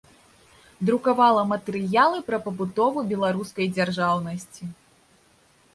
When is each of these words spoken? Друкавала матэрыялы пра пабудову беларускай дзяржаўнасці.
Друкавала 0.89 1.43
матэрыялы 1.51 2.23
пра 2.31 2.41
пабудову 2.49 3.05
беларускай 3.13 3.67
дзяржаўнасці. 3.77 4.63